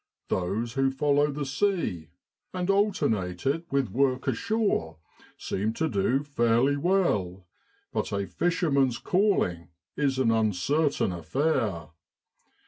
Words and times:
Those 0.29 0.73
who 0.73 0.89
follow 0.89 1.29
the 1.29 1.45
sea, 1.45 2.07
and 2.55 2.71
alternate 2.71 3.45
it 3.45 3.67
with 3.71 3.91
work 3.91 4.27
ashore, 4.27 4.97
seem 5.37 5.73
to 5.73 5.87
do 5.87 6.23
fairly 6.23 6.75
well; 6.75 7.45
but 7.93 8.11
a 8.11 8.25
fisherman's 8.25 8.97
calling 8.97 9.67
is 9.95 10.17
an 10.17 10.31
uncertain 10.31 11.11
affair. 11.11 11.89